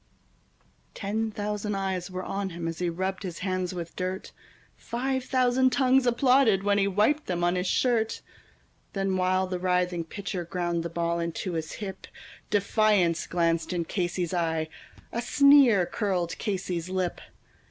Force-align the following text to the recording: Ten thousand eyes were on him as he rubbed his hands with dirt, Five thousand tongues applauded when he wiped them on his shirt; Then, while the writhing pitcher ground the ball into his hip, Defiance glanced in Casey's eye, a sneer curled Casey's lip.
Ten 0.95 1.29
thousand 1.29 1.75
eyes 1.75 2.09
were 2.09 2.23
on 2.23 2.49
him 2.49 2.67
as 2.67 2.79
he 2.79 2.89
rubbed 2.89 3.21
his 3.21 3.37
hands 3.45 3.71
with 3.71 3.95
dirt, 3.95 4.31
Five 4.75 5.23
thousand 5.25 5.69
tongues 5.69 6.07
applauded 6.07 6.63
when 6.63 6.79
he 6.79 6.87
wiped 6.87 7.27
them 7.27 7.43
on 7.43 7.55
his 7.55 7.67
shirt; 7.67 8.23
Then, 8.93 9.15
while 9.15 9.45
the 9.45 9.59
writhing 9.59 10.05
pitcher 10.05 10.43
ground 10.43 10.81
the 10.81 10.89
ball 10.89 11.19
into 11.19 11.53
his 11.53 11.73
hip, 11.73 12.07
Defiance 12.49 13.27
glanced 13.27 13.73
in 13.73 13.85
Casey's 13.85 14.33
eye, 14.33 14.69
a 15.11 15.21
sneer 15.21 15.85
curled 15.85 16.35
Casey's 16.39 16.89
lip. 16.89 17.21